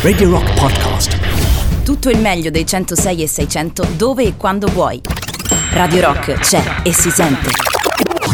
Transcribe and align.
Radio 0.00 0.30
Rock 0.30 0.58
Podcast. 0.58 1.84
Tutto 1.84 2.08
il 2.08 2.18
meglio 2.18 2.48
dei 2.48 2.64
106 2.64 3.22
e 3.22 3.28
600 3.28 3.88
dove 3.94 4.22
e 4.24 4.34
quando 4.34 4.66
vuoi. 4.68 4.98
Radio 5.72 6.00
Rock 6.00 6.38
c'è 6.38 6.80
e 6.82 6.94
si 6.94 7.10
sente. 7.10 7.50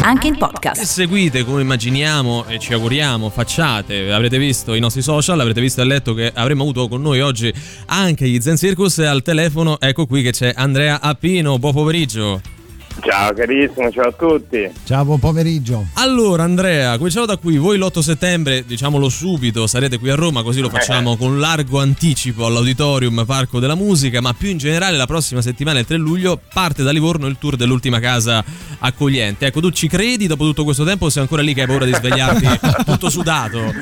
Anche 0.01 0.27
in 0.27 0.35
Se 0.35 0.39
podcast. 0.39 0.81
seguite 0.81 1.43
come 1.43 1.61
immaginiamo 1.61 2.45
e 2.45 2.57
ci 2.57 2.71
auguriamo, 2.71 3.29
facciate, 3.29 4.13
avrete 4.13 4.37
visto 4.37 4.73
i 4.75 4.79
nostri 4.79 5.01
social, 5.01 5.37
avrete 5.41 5.59
visto 5.59 5.81
e 5.81 5.85
letto 5.85 6.13
che 6.13 6.31
avremmo 6.33 6.61
avuto 6.61 6.87
con 6.87 7.01
noi 7.01 7.19
oggi 7.19 7.53
anche 7.87 8.25
gli 8.25 8.39
Zen 8.39 8.55
Circus 8.55 8.99
e 8.99 9.05
al 9.05 9.23
telefono 9.23 9.81
ecco 9.81 10.05
qui 10.05 10.21
che 10.21 10.31
c'è 10.31 10.53
Andrea 10.55 11.01
Appino, 11.01 11.59
buon 11.59 11.73
pomeriggio. 11.73 12.62
Ciao 13.01 13.33
carissimo, 13.33 13.91
ciao 13.91 14.07
a 14.07 14.11
tutti. 14.11 14.69
Ciao, 14.85 15.03
buon 15.03 15.19
pomeriggio. 15.19 15.87
Allora 15.93 16.43
Andrea, 16.43 16.97
cominciamo 16.97 17.25
da 17.25 17.37
qui, 17.37 17.57
voi 17.57 17.77
l'8 17.77 17.99
settembre, 17.99 18.63
diciamolo 18.65 19.09
subito, 19.09 19.67
sarete 19.67 19.97
qui 19.97 20.09
a 20.09 20.15
Roma, 20.15 20.43
così 20.43 20.61
lo 20.61 20.69
facciamo 20.69 21.17
con 21.17 21.39
largo 21.39 21.79
anticipo 21.79 22.45
all'Auditorium 22.45 23.23
Parco 23.25 23.59
della 23.59 23.75
Musica, 23.75 24.21
ma 24.21 24.33
più 24.33 24.49
in 24.49 24.57
generale 24.57 24.95
la 24.95 25.05
prossima 25.05 25.41
settimana, 25.41 25.79
il 25.79 25.85
3 25.85 25.97
luglio, 25.97 26.39
parte 26.53 26.83
da 26.83 26.91
Livorno 26.91 27.27
il 27.27 27.37
tour 27.39 27.55
dell'ultima 27.55 27.99
casa 27.99 28.43
accogliente. 28.79 29.47
Ecco, 29.47 29.59
tu 29.59 29.71
ci 29.71 29.87
credi 29.87 30.27
dopo 30.27 30.45
tutto 30.45 30.63
questo 30.63 30.83
tempo 30.83 31.05
o 31.05 31.09
sei 31.09 31.23
ancora 31.23 31.41
lì 31.41 31.53
che 31.53 31.61
hai 31.61 31.67
paura 31.67 31.85
di 31.85 31.93
svegliarti 31.93 32.47
tutto 32.85 33.09
sudato? 33.09 33.73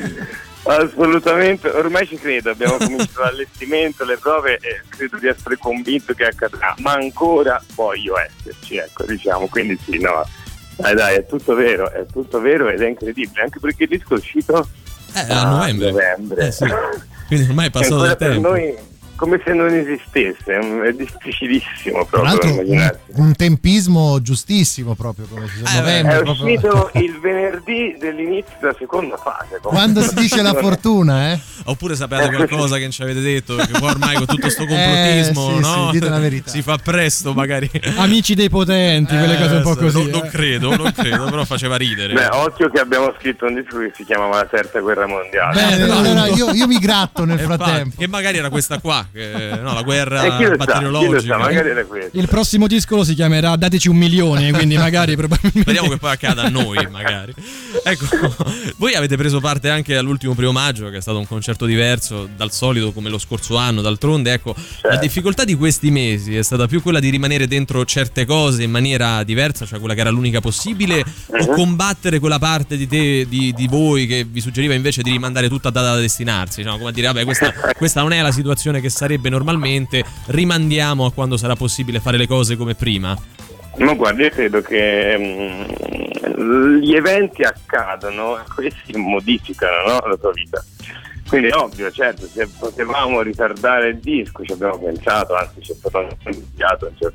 Assolutamente, 0.78 1.68
ormai 1.70 2.08
ci 2.08 2.16
credo, 2.18 2.50
abbiamo 2.52 2.78
cominciato 2.78 3.22
l'allestimento, 3.24 4.04
le 4.06 4.18
prove 4.18 4.56
e 4.62 4.82
credo 4.88 5.18
di 5.18 5.28
essere 5.28 5.58
convinto 5.58 6.14
che 6.14 6.26
accadrà, 6.26 6.74
ma 6.80 6.94
ancora 6.94 7.62
voglio 7.76 8.16
esserci, 8.18 8.78
ecco, 8.78 9.04
diciamo, 9.06 9.48
quindi 9.48 9.78
sì, 9.84 10.00
no. 10.00 10.26
Dai, 10.78 10.96
dai, 10.96 11.16
è 11.18 11.26
tutto 11.26 11.54
vero, 11.54 11.92
è 11.92 12.06
tutto 12.12 12.40
vero 12.40 12.70
ed 12.70 12.82
è 12.82 12.88
incredibile, 12.88 13.42
anche 13.42 13.60
perché 13.60 13.84
il 13.84 13.90
disco 13.90 14.16
è 14.16 14.18
uscito 14.18 14.68
Eh, 15.14 15.32
a 15.34 15.50
novembre. 15.50 15.92
novembre. 15.92 16.48
Eh, 16.48 16.52
sì. 16.52 16.66
Quindi 17.28 17.50
ormai 17.50 17.68
è 17.68 17.70
passato 17.70 18.02
del 18.02 18.18
per 18.18 18.30
tempo. 18.32 18.48
noi 18.50 18.76
come 19.22 19.40
se 19.46 19.54
non 19.54 19.68
esistesse, 19.72 20.58
è 20.58 20.92
difficilissimo 20.94 22.08
Tra 22.10 22.22
proprio 22.22 22.56
l'altro 22.66 22.98
un, 23.22 23.36
tempismo 23.36 24.20
giustissimo 24.20 24.96
proprio 24.96 25.28
come 25.30 25.48
si 25.48 25.60
dice. 25.60 25.72
Eh, 25.78 25.80
novembre, 25.80 26.12
È 26.18 26.24
proprio- 26.24 26.44
uscito 26.44 26.90
il 26.96 27.20
venerdì 27.20 27.96
dell'inizio 28.00 28.56
della 28.60 28.76
seconda 28.80 29.18
fase. 29.18 29.60
comunque. 29.62 29.70
Quando 29.70 30.02
si 30.02 30.16
dice 30.16 30.42
la 30.42 30.54
fortuna, 30.60 31.32
eh? 31.34 31.40
Oppure 31.66 31.96
sapete 31.96 32.34
qualcosa 32.34 32.78
che 32.78 32.82
non 32.82 32.92
ci 32.92 33.04
avete 33.04 33.22
detto, 33.22 33.54
perché 33.56 33.78
poi 33.78 33.90
ormai 33.92 34.16
con 34.16 34.26
tutto 34.26 34.50
sto 34.50 34.66
complottismo, 34.66 35.50
Eh, 35.52 35.54
sì, 35.54 35.60
no? 35.60 35.86
sì, 35.86 35.92
dite 35.92 36.10
la 36.10 36.18
verità. 36.20 36.50
Si 36.50 36.62
fa 36.64 36.78
presto 36.78 37.34
magari. 37.34 37.70
Amici 37.98 38.34
dei 38.34 38.50
potenti, 38.50 39.16
quelle 39.16 39.38
cose 39.38 39.56
un 39.58 39.62
po' 39.62 39.74
Eh, 39.74 39.76
così. 39.78 39.98
Non, 40.02 40.10
non 40.10 40.26
eh. 40.26 40.30
credo, 40.30 40.76
non 40.76 40.92
credo, 40.92 41.26
però 41.26 41.46
faceva 41.46 41.76
ridere. 41.76 42.14
Beh, 42.14 42.26
occhio 42.32 42.72
che 42.72 42.80
abbiamo 42.80 43.14
scritto 43.20 43.46
un 43.46 43.54
disco 43.54 43.78
che 43.78 43.92
si 43.96 44.04
chiamava 44.04 44.38
La 44.38 44.46
Terza 44.46 44.80
Guerra 44.80 45.06
Mondiale. 45.06 45.54
Bene, 45.54 45.84
allora 45.84 46.14
no. 46.14 46.26
io, 46.36 46.50
io 46.54 46.66
mi 46.66 46.80
gratto 46.80 47.24
nel 47.26 47.38
E 47.38 47.44
infatti, 47.44 47.64
frattempo. 47.64 47.96
che 48.00 48.08
magari 48.08 48.38
era 48.40 48.50
questa 48.50 48.80
qua, 48.80 49.06
che, 49.12 49.60
no, 49.62 49.74
la 49.74 49.82
guerra 49.82 50.38
E 50.38 50.50
lo 50.50 50.56
batteriologica. 50.56 51.38
sa, 51.38 51.86
questo. 51.86 52.18
Il 52.18 52.28
prossimo 52.28 52.68
disco 52.68 53.04
si 53.04 53.14
chiamerà 53.14 53.56
Dateci 53.56 53.90
un 53.90 53.98
milione, 53.98 54.52
quindi 54.52 54.78
magari 54.78 55.16
probabilmente. 55.18 55.62
Speriamo 55.62 55.90
che 55.90 55.98
poi 55.98 56.12
accada 56.12 56.44
a 56.44 56.50
noi, 56.50 56.88
magari. 56.90 57.34
Ecco, 57.84 58.36
voi 58.78 58.94
avete 58.96 59.18
preso 59.18 59.40
parte 59.40 59.70
anche 59.70 59.96
all'ultimo 59.98 60.34
primo 60.34 60.52
maggio, 60.52 60.90
che 60.90 60.98
è 60.98 61.02
stato 61.02 61.18
un 61.18 61.28
concerto 61.28 61.66
diverso 61.66 62.30
dal 62.36 62.52
solito 62.52 62.92
come 62.92 63.10
lo 63.10 63.18
scorso 63.18 63.58
anno. 63.58 63.82
D'altronde, 63.82 64.34
ecco, 64.34 64.56
la 64.84 64.98
difficoltà 64.98 65.44
di 65.44 65.56
questi 65.56 65.92
mesi 65.92 66.36
è 66.36 66.42
stata 66.44 66.68
più 66.68 66.82
quella 66.82 67.00
di 67.00 67.10
rimanere 67.10 67.48
dentro 67.48 67.84
certe 67.86 68.26
cose 68.26 68.64
in 68.64 68.72
maniera 68.72 69.24
diversa, 69.24 69.66
cioè 69.66 69.80
quella 69.80 69.94
che 69.94 70.02
era 70.02 70.10
l'unica 70.10 70.40
possibile, 70.40 71.04
o 71.28 71.48
combattere 71.48 72.20
quella 72.20 72.40
parte 72.40 72.78
di 72.78 72.88
te, 72.88 73.26
di, 73.28 73.54
di 73.54 73.68
voi, 73.68 74.06
che 74.06 74.26
vi 74.30 74.42
suggeriva 74.42 74.74
invece 74.74 75.02
di 75.02 75.12
rimandare 75.12 75.50
tutta 75.50 75.70
a 75.70 75.72
data 75.72 75.94
da 75.94 76.00
destinarsi. 76.00 76.64
No? 76.64 76.78
Come 76.78 76.90
a 76.90 76.94
dire, 76.94 77.08
vabbè, 77.08 77.24
questa, 77.24 77.54
questa 77.78 78.02
non 78.02 78.14
è 78.14 78.22
la 78.22 78.32
situazione 78.32 78.80
che 78.82 78.90
sarebbe 79.02 79.30
normalmente, 79.30 80.04
rimandiamo 80.28 81.06
a 81.06 81.12
quando 81.12 81.36
sarà 81.36 81.56
possibile 81.56 82.00
fare 82.00 82.18
le 82.18 82.28
cose 82.28 82.56
come 82.56 82.76
prima. 82.76 83.18
Ma 83.78 83.94
guarda, 83.94 84.22
io 84.22 84.30
credo 84.30 84.62
che 84.62 85.18
mm, 85.18 86.78
gli 86.78 86.94
eventi 86.94 87.42
accadono 87.42 88.38
e 88.38 88.44
questi 88.54 88.96
modificano 88.96 89.88
no, 89.88 90.08
la 90.08 90.18
tua 90.18 90.32
vita. 90.34 90.64
Quindi 91.28 91.48
è 91.48 91.56
ovvio, 91.56 91.90
certo, 91.90 92.28
se 92.28 92.48
potevamo 92.60 93.22
ritardare 93.22 93.90
il 93.90 93.98
disco 93.98 94.44
ci 94.44 94.52
abbiamo 94.52 94.78
pensato, 94.78 95.34
anzi 95.34 95.62
ci 95.62 95.72
è 95.72 95.76
stato 95.76 96.08
iniziato. 96.26 96.92
Cioè. 97.00 97.12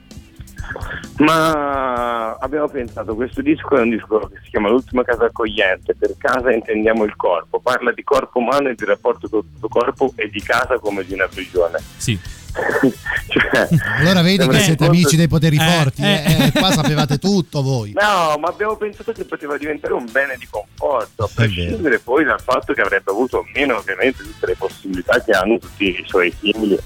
Ma 1.18 2.36
abbiamo 2.38 2.68
pensato, 2.68 3.14
questo 3.14 3.40
disco 3.40 3.76
è 3.76 3.80
un 3.80 3.90
disco 3.90 4.18
che 4.32 4.40
si 4.44 4.50
chiama 4.50 4.68
L'ultima 4.68 5.02
casa 5.02 5.26
accogliente, 5.26 5.94
per 5.94 6.14
casa 6.18 6.52
intendiamo 6.52 7.04
il 7.04 7.16
corpo, 7.16 7.60
parla 7.60 7.92
di 7.92 8.04
corpo 8.04 8.38
umano 8.38 8.68
e 8.68 8.74
di 8.74 8.84
rapporto 8.84 9.28
con 9.28 9.40
il 9.40 9.58
tuo 9.58 9.68
corpo 9.68 10.12
e 10.16 10.28
di 10.28 10.42
casa 10.42 10.78
come 10.78 11.04
di 11.04 11.14
una 11.14 11.26
prigione. 11.28 11.78
Sì. 11.96 12.18
Cioè, 13.28 13.68
Allora 13.98 14.22
vedi 14.22 14.46
che 14.48 14.58
siete 14.60 14.86
amici 14.86 15.16
dei 15.16 15.28
poteri 15.28 15.56
Eh, 15.56 15.60
forti. 15.60 16.02
eh. 16.02 16.22
eh, 16.24 16.46
eh, 16.46 16.52
qua 16.52 16.70
sapevate 16.70 17.18
tutto 17.18 17.60
voi. 17.62 17.92
No, 17.92 18.38
ma 18.38 18.48
abbiamo 18.48 18.76
pensato 18.76 19.12
che 19.12 19.24
poteva 19.24 19.58
diventare 19.58 19.92
un 19.92 20.06
bene 20.10 20.36
di 20.38 20.46
conforto, 20.48 21.24
a 21.24 21.28
prescindere 21.34 21.98
poi 21.98 22.24
dal 22.24 22.40
fatto 22.40 22.72
che 22.72 22.80
avrebbe 22.80 23.10
avuto 23.10 23.44
meno 23.54 23.76
ovviamente 23.76 24.22
tutte 24.22 24.46
le 24.46 24.54
possibilità 24.56 25.22
che 25.22 25.32
hanno 25.32 25.58
tutti 25.58 25.84
i 25.88 26.04
suoi 26.06 26.32
simili 26.40 26.78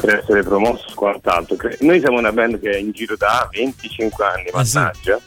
per 0.00 0.18
essere 0.18 0.42
promosso 0.42 0.86
quant'altro. 0.94 1.56
Noi 1.80 2.00
siamo 2.00 2.18
una 2.18 2.32
band 2.32 2.60
che 2.60 2.70
è 2.70 2.76
in 2.76 2.92
giro 2.92 3.16
da 3.16 3.48
25 3.50 4.24
anni, 4.24 4.48
Ah, 4.52 4.64
sì. 4.64 4.76
mannaggia, 4.76 5.18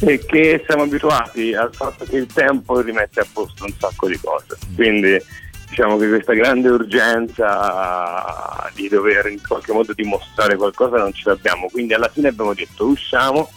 e 0.00 0.24
che 0.24 0.62
siamo 0.66 0.82
abituati 0.84 1.54
al 1.54 1.74
fatto 1.74 2.04
che 2.04 2.16
il 2.16 2.26
tempo 2.32 2.80
rimette 2.80 3.20
a 3.20 3.26
posto 3.32 3.64
un 3.64 3.72
sacco 3.78 4.06
di 4.08 4.18
cose. 4.18 4.56
Quindi 4.74 5.20
diciamo 5.68 5.96
che 5.98 6.08
questa 6.08 6.32
grande 6.34 6.68
urgenza 6.68 8.70
di 8.74 8.88
dover 8.88 9.26
in 9.26 9.40
qualche 9.46 9.72
modo 9.72 9.92
dimostrare 9.92 10.56
qualcosa 10.56 10.96
non 10.98 11.12
ce 11.12 11.28
l'abbiamo. 11.28 11.68
Quindi 11.70 11.94
alla 11.94 12.08
fine 12.08 12.28
abbiamo 12.28 12.54
detto 12.54 12.86
usciamo 12.86 13.50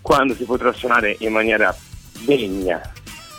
quando 0.00 0.34
si 0.34 0.44
potrà 0.44 0.72
suonare 0.72 1.16
in 1.20 1.32
maniera 1.32 1.74
degna 2.24 2.80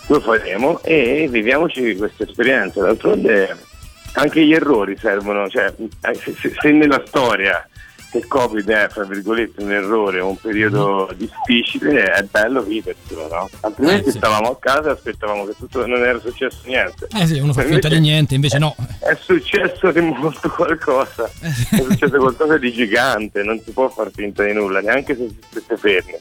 lo 0.08 0.20
faremo 0.22 0.82
e 0.84 1.28
viviamoci 1.30 1.96
questa 1.96 2.24
esperienza. 2.24 2.82
D'altronde 2.82 3.56
anche 4.14 4.46
gli 4.46 4.54
errori 4.54 4.98
servono, 4.98 5.48
cioè 5.50 5.74
eh, 5.78 6.14
se, 6.16 6.34
se- 6.36 6.72
nella 6.72 7.02
storia 7.06 7.64
il 8.14 8.26
Covid 8.28 8.68
è 8.68 8.88
fra 8.90 9.04
virgolette 9.04 9.62
un 9.62 9.72
errore, 9.72 10.20
un 10.20 10.36
periodo 10.36 11.12
difficile, 11.16 12.06
è 12.12 12.24
bello 12.24 12.64
viverselo, 12.64 13.28
no? 13.28 13.48
Altrimenti 13.60 14.08
Eh, 14.10 14.12
sì. 14.14 14.18
stavamo 14.18 14.50
a 14.50 14.58
casa 14.58 14.90
e 14.90 14.92
aspettavamo 14.94 15.46
che 15.46 15.54
tutto 15.56 15.86
non 15.86 16.02
era 16.04 16.20
successo 16.20 16.58
niente. 16.66 17.08
Eh 17.16 17.28
sì, 17.28 17.38
uno 17.38 17.54
fa 17.54 17.62
finta 17.62 17.88
di 17.88 18.00
niente, 18.00 18.34
invece 18.34 18.58
no. 18.58 18.76
È 19.00 19.16
successo 19.22 19.92
di 19.92 20.02
molto 20.02 20.50
qualcosa, 20.50 21.30
è 21.40 21.82
successo 21.84 22.18
qualcosa 22.18 22.58
di 22.58 22.72
gigante, 22.72 23.44
non 23.44 23.62
si 23.64 23.70
può 23.72 23.88
far 23.90 24.10
finta 24.12 24.44
di 24.44 24.54
nulla, 24.54 24.80
neanche 24.80 25.16
se 25.16 25.28
si 25.28 25.38
stesse 25.62 25.78
fermi. 25.78 26.18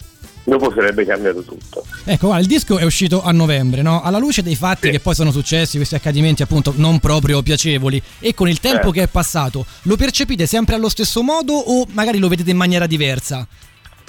Dopo 0.48 0.72
sarebbe 0.72 1.04
cambiato 1.04 1.42
tutto. 1.42 1.84
Ecco, 2.04 2.26
guarda, 2.28 2.40
il 2.42 2.48
disco 2.48 2.78
è 2.78 2.84
uscito 2.84 3.22
a 3.22 3.32
novembre, 3.32 3.82
no? 3.82 4.00
Alla 4.02 4.16
luce 4.16 4.42
dei 4.42 4.56
fatti 4.56 4.86
Sì. 4.86 4.92
che 4.92 5.00
poi 5.00 5.14
sono 5.14 5.30
successi, 5.30 5.76
questi 5.76 5.94
accadimenti 5.94 6.42
appunto 6.42 6.72
non 6.76 7.00
proprio 7.00 7.42
piacevoli, 7.42 8.00
e 8.18 8.32
con 8.32 8.48
il 8.48 8.58
tempo 8.58 8.76
Certo. 8.76 8.90
che 8.92 9.02
è 9.02 9.06
passato, 9.08 9.66
lo 9.82 9.96
percepite 9.96 10.46
sempre 10.46 10.74
allo 10.74 10.88
stesso 10.88 11.22
modo 11.22 11.52
o 11.52 11.84
magari 11.90 12.16
lo 12.18 12.28
vedete 12.28 12.50
in 12.50 12.56
maniera 12.56 12.86
diversa? 12.86 13.46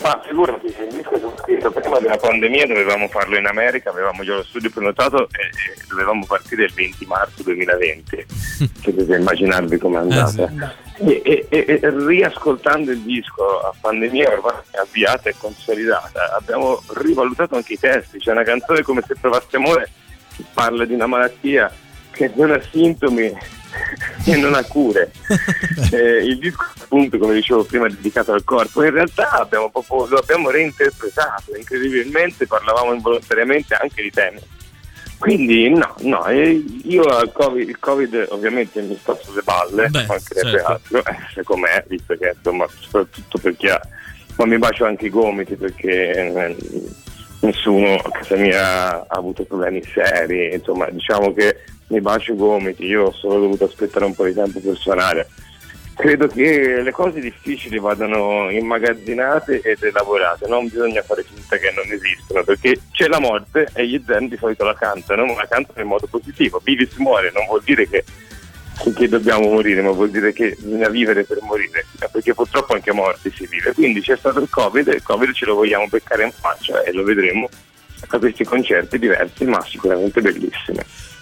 Ma 0.02 0.22
figurati, 0.26 0.68
il 0.68 0.96
disco 0.96 1.14
è 1.16 1.42
scritto 1.42 1.72
prima 1.72 2.00
della 2.00 2.16
pandemia, 2.16 2.68
dovevamo 2.68 3.10
farlo 3.10 3.38
in 3.38 3.46
America, 3.46 3.90
avevamo 3.90 4.24
già 4.24 4.36
lo 4.36 4.44
studio 4.48 4.70
prenotato 4.70 5.24
e, 5.24 5.84
dovevamo 5.90 6.26
partire 6.26 6.64
il 6.64 6.72
20 6.74 7.06
marzo 7.06 7.44
2020. 7.44 8.26
Potete 8.82 9.16
immaginarvi 9.18 9.78
com'è 9.78 9.98
andata. 9.98 10.44
E, 10.44 10.88
e- 11.00 11.46
e- 11.50 11.66
e 11.66 11.80
riascoltando 11.82 12.92
il 12.92 13.00
disco 13.00 13.62
a 13.62 13.74
pandemia 13.80 14.32
ormai 14.32 14.54
avviata 14.76 15.30
e 15.30 15.36
consolidata, 15.38 16.36
abbiamo 16.36 16.82
rivalutato 16.96 17.56
anche 17.56 17.74
i 17.74 17.80
testi. 17.80 18.20
C'è 18.20 18.32
una 18.32 18.44
canzone 18.44 18.82
come 18.84 19.04
se 19.08 19.16
provassi 19.20 19.56
amore 19.56 19.90
che 20.36 20.44
parla 20.54 20.86
di 20.86 20.94
una 20.94 21.08
malattia 21.08 21.72
che 22.12 22.32
non 22.36 22.52
ha 22.52 22.62
sintomi 22.70 23.32
e 24.26 24.36
non 24.36 24.54
ha 24.54 24.64
cure. 24.64 25.12
Eh, 25.92 26.24
il 26.24 26.38
disco 26.38 26.66
appunto 26.78 27.18
come 27.18 27.34
dicevo 27.34 27.64
prima 27.64 27.88
è 27.88 27.90
dedicato 27.90 28.32
al 28.32 28.44
corpo 28.44 28.84
in 28.84 28.92
realtà 28.92 29.32
abbiamo 29.32 29.72
proprio, 29.72 30.06
lo 30.06 30.20
abbiamo 30.20 30.52
reinterpretato 30.52 31.56
incredibilmente 31.56 32.46
parlavamo 32.46 32.94
involontariamente 32.94 33.74
anche 33.74 34.04
di 34.04 34.12
temi 34.12 34.40
quindi 35.20 35.70
no 35.70 35.96
no 36.00 36.24
io 36.30 37.04
al 37.04 37.32
COVID, 37.32 37.68
il 37.68 37.78
covid 37.78 38.28
ovviamente 38.30 38.82
mi 38.82 38.98
sto 39.00 39.20
sulle 39.22 39.42
balle 39.42 39.90
Beh, 39.90 40.06
mancherebbe 40.06 40.50
certo. 40.50 40.68
altro 40.68 41.04
eh, 41.36 41.44
com'è 41.44 41.84
visto 41.88 42.16
che 42.16 42.34
insomma 42.36 42.66
soprattutto 42.80 43.38
per 43.38 43.56
chi 43.56 43.68
ha 43.68 43.80
ma 44.38 44.46
mi 44.46 44.58
bacio 44.58 44.86
anche 44.86 45.08
i 45.08 45.10
gomiti 45.10 45.56
perché 45.56 46.12
eh, 46.12 46.56
nessuno 47.42 47.96
a 47.96 48.10
casa 48.12 48.36
mia 48.38 48.92
ha 48.92 49.06
avuto 49.10 49.44
problemi 49.44 49.84
seri 49.84 50.54
insomma 50.54 50.90
diciamo 50.90 51.34
che 51.34 51.64
mi 51.88 52.00
bacio 52.00 52.32
i 52.32 52.38
gomiti 52.38 52.86
io 52.86 53.08
ho 53.08 53.12
solo 53.12 53.42
dovuto 53.42 53.66
aspettare 53.66 54.06
un 54.06 54.16
po' 54.16 54.26
di 54.26 54.34
tempo 54.34 54.60
per 54.60 54.78
suonare 54.78 55.28
credo 56.00 56.28
che 56.28 56.82
le 56.82 56.92
cose 56.92 57.20
difficili 57.20 57.78
vadano 57.78 58.50
immagazzinate 58.50 59.60
ed 59.60 59.84
elaborate, 59.84 60.48
non 60.48 60.70
bisogna 60.70 61.02
fare 61.02 61.24
finta 61.24 61.58
che 61.58 61.74
non 61.76 61.92
esistono, 61.92 62.42
perché 62.46 62.80
c'è 62.92 63.08
la 63.08 63.20
morte 63.20 63.68
e 63.74 63.86
gli 63.86 64.02
zen 64.08 64.30
di 64.30 64.38
solito 64.38 64.64
la 64.64 64.76
cantano, 64.76 65.26
ma 65.26 65.36
la 65.36 65.48
cantano 65.48 65.82
in 65.82 65.88
modo 65.88 66.08
positivo. 66.08 66.62
Vivi 66.64 66.88
si 66.90 67.02
muore, 67.02 67.32
non 67.34 67.46
vuol 67.48 67.62
dire 67.66 67.88
che 67.90 68.06
che 68.96 69.10
dobbiamo 69.10 69.50
morire, 69.50 69.82
ma 69.82 69.92
vuol 69.92 70.10
dire 70.10 70.32
che 70.32 70.56
bisogna 70.58 70.88
vivere 70.88 71.26
per 71.26 71.42
morire, 71.42 71.86
perché 72.10 72.34
purtroppo 72.34 72.74
anche 72.74 72.94
morti 72.94 73.30
si 73.30 73.46
vive. 73.46 73.74
Quindi 73.74 74.00
c'è 74.00 74.16
stato 74.16 74.40
il 74.40 74.50
Covid 74.50 74.88
e 74.88 74.96
il 74.96 75.04
Covid 75.04 75.34
ce 75.34 75.46
lo 75.46 75.56
vogliamo 75.56 75.86
beccare 75.88 76.24
in 76.24 76.32
faccia 76.32 76.82
e 76.84 76.94
lo 76.94 77.04
vedremo 77.04 77.50
a 78.08 78.18
questi 78.18 78.46
concerti 78.46 78.98
diversi, 78.98 79.44
ma 79.44 79.62
sicuramente 79.66 80.22
bellissimi. 80.22 80.80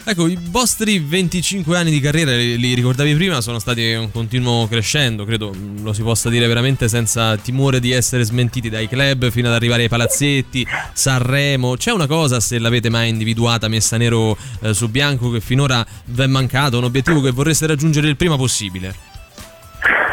Ecco, 0.10 0.26
i 0.28 0.40
vostri 0.40 1.00
25 1.00 1.76
anni 1.76 1.92
di 1.92 2.00
carriera, 2.00 2.32
li, 2.32 2.58
li 2.58 2.74
ricordavi 2.74 3.14
prima, 3.14 3.42
sono 3.42 3.60
stati 3.60 3.92
un 3.92 4.10
continuo 4.10 4.66
crescendo, 4.66 5.26
credo 5.26 5.54
lo 5.82 5.92
si 5.92 6.02
possa 6.02 6.30
dire 6.30 6.48
veramente 6.48 6.88
senza 6.88 7.36
timore 7.36 7.82
di 7.82 7.92
essere 7.92 8.24
smentiti 8.24 8.70
dai 8.70 8.88
club 8.88 9.30
fino 9.30 9.50
ad 9.50 9.56
arrivare 9.56 9.82
ai 9.82 9.90
palazzetti, 9.90 10.66
Sanremo. 10.94 11.76
C'è 11.76 11.92
una 11.92 12.08
cosa, 12.08 12.40
se 12.40 12.58
l'avete 12.58 12.90
mai 12.90 13.10
individuata, 13.10 13.68
messa 13.68 13.98
nero 13.98 14.38
eh, 14.62 14.74
su 14.74 14.88
bianco, 14.88 15.30
che 15.30 15.42
finora 15.42 15.86
vi 16.06 16.22
è 16.22 16.28
mancato, 16.28 16.78
un 16.78 16.86
obiettivo 16.86 17.20
che 17.20 17.32
vorreste 17.32 17.68
raggiungere 17.68 18.08
il 18.08 18.16
prima 18.16 18.38
possibile? 18.38 18.96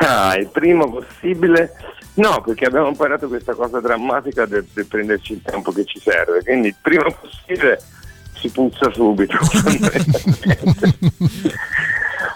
Ah, 0.01 0.35
il 0.35 0.49
prima 0.49 0.89
possibile? 0.89 1.71
No, 2.15 2.43
perché 2.45 2.65
abbiamo 2.65 2.89
imparato 2.89 3.29
questa 3.29 3.55
cosa 3.55 3.79
drammatica 3.79 4.45
di 4.45 4.85
prenderci 4.89 5.35
il 5.35 5.43
tempo 5.43 5.71
che 5.71 5.85
ci 5.85 6.01
serve, 6.01 6.43
quindi 6.43 6.67
il 6.67 6.77
prima 6.83 7.05
possibile 7.05 7.79
si 8.45 8.51
puzza 8.51 8.93
subito. 8.93 9.37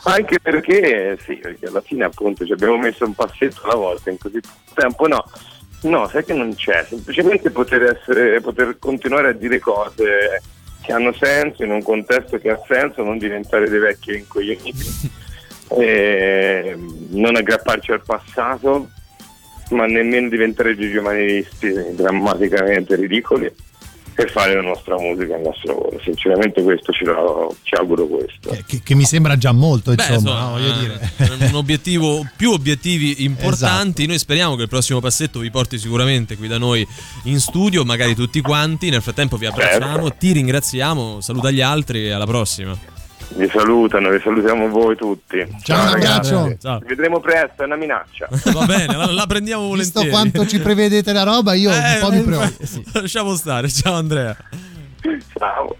Anche 0.04 0.38
perché, 0.40 1.18
sì, 1.22 1.34
perché 1.36 1.66
alla 1.66 1.82
fine 1.82 2.04
appunto 2.04 2.46
ci 2.46 2.52
abbiamo 2.52 2.78
messo 2.78 3.04
un 3.04 3.14
passetto 3.14 3.64
alla 3.64 3.74
volta 3.74 4.10
in 4.10 4.16
così 4.16 4.40
poco 4.40 4.72
tempo, 4.74 5.06
no. 5.06 5.22
No, 5.82 6.08
sai 6.08 6.24
che 6.24 6.32
non 6.32 6.54
c'è, 6.54 6.84
semplicemente 6.88 7.50
poter, 7.50 7.82
essere, 7.82 8.40
poter 8.40 8.78
continuare 8.80 9.28
a 9.28 9.32
dire 9.32 9.60
cose 9.60 10.42
che 10.82 10.92
hanno 10.92 11.12
senso 11.12 11.62
in 11.62 11.70
un 11.70 11.82
contesto 11.82 12.38
che 12.38 12.50
ha 12.50 12.60
senso, 12.66 13.04
non 13.04 13.18
diventare 13.18 13.68
dei 13.68 13.78
vecchi 13.78 14.16
incoglioniti, 14.16 14.74
non 17.10 17.36
aggrapparci 17.36 17.92
al 17.92 18.02
passato, 18.04 18.88
ma 19.70 19.86
nemmeno 19.86 20.28
diventare 20.28 20.76
giugiomanisti 20.76 21.94
drammaticamente 21.94 22.96
ridicoli 22.96 23.52
per 24.18 24.32
fare 24.32 24.52
la 24.52 24.62
nostra 24.62 24.96
musica, 24.98 25.36
il 25.36 25.42
nostro 25.42 25.74
lavoro. 25.74 26.00
Sinceramente 26.02 26.60
questo 26.60 26.90
ci, 26.90 27.04
lo, 27.04 27.54
ci 27.62 27.76
auguro 27.76 28.04
questo. 28.08 28.50
Che, 28.66 28.80
che, 28.82 28.94
mi 28.96 29.04
sembra 29.04 29.38
già 29.38 29.52
molto, 29.52 29.94
Beh, 29.94 30.02
insomma, 30.02 30.56
insomma 30.56 30.58
no, 30.58 30.80
dire. 30.80 31.46
un 31.46 31.54
obiettivo, 31.54 32.28
più 32.36 32.50
obiettivi 32.50 33.22
importanti. 33.22 34.00
Esatto. 34.00 34.06
Noi 34.08 34.18
speriamo 34.18 34.56
che 34.56 34.62
il 34.62 34.68
prossimo 34.68 34.98
passetto 34.98 35.38
vi 35.38 35.52
porti 35.52 35.78
sicuramente 35.78 36.36
qui 36.36 36.48
da 36.48 36.58
noi 36.58 36.84
in 37.24 37.38
studio, 37.38 37.84
magari 37.84 38.16
tutti 38.16 38.40
quanti. 38.40 38.90
Nel 38.90 39.02
frattempo 39.02 39.36
vi 39.36 39.46
abbracciamo, 39.46 40.08
certo. 40.08 40.16
ti 40.18 40.32
ringraziamo, 40.32 41.20
saluta 41.20 41.52
gli 41.52 41.60
altri 41.60 42.06
e 42.06 42.10
alla 42.10 42.26
prossima 42.26 42.97
vi 43.30 43.48
salutano, 43.48 44.10
vi 44.10 44.20
salutiamo 44.20 44.68
voi 44.68 44.96
tutti. 44.96 45.46
Ciao, 45.62 45.84
Ciao 45.84 45.92
ragazzi. 45.92 46.58
Ciao. 46.60 46.78
Ci 46.80 46.86
vedremo 46.86 47.20
presto, 47.20 47.62
è 47.62 47.66
una 47.66 47.76
minaccia. 47.76 48.28
Va 48.52 48.64
bene, 48.66 48.96
la, 48.96 49.12
la 49.12 49.26
prendiamo 49.26 49.66
volentieri. 49.66 50.06
Visto 50.06 50.16
quanto 50.16 50.46
ci 50.46 50.60
prevedete 50.60 51.12
la 51.12 51.22
roba, 51.22 51.54
io 51.54 51.70
eh, 51.70 51.74
un 51.74 51.98
po' 52.00 52.10
mi 52.10 52.22
preoccupo. 52.22 52.64
Lasciamo 53.00 53.34
stare. 53.34 53.68
Ciao 53.68 53.94
Andrea. 53.94 54.36
Ciao. 55.38 55.76